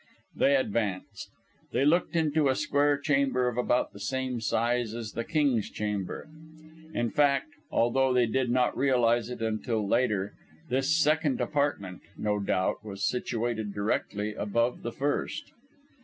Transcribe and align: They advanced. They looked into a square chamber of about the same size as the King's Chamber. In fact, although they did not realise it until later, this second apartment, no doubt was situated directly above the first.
They 0.35 0.55
advanced. 0.55 1.29
They 1.71 1.85
looked 1.85 2.15
into 2.15 2.49
a 2.49 2.55
square 2.55 2.97
chamber 2.97 3.47
of 3.47 3.55
about 3.55 3.93
the 3.93 3.99
same 3.99 4.41
size 4.41 4.95
as 4.95 5.11
the 5.11 5.23
King's 5.23 5.69
Chamber. 5.69 6.27
In 6.91 7.11
fact, 7.11 7.51
although 7.69 8.11
they 8.11 8.25
did 8.25 8.49
not 8.49 8.75
realise 8.75 9.29
it 9.29 9.43
until 9.43 9.87
later, 9.87 10.33
this 10.69 10.97
second 10.97 11.39
apartment, 11.39 12.01
no 12.17 12.39
doubt 12.39 12.83
was 12.83 13.07
situated 13.07 13.75
directly 13.75 14.33
above 14.33 14.81
the 14.81 14.91
first. 14.91 15.51